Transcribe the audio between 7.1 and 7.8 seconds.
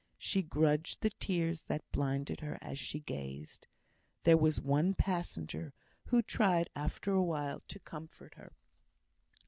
a while to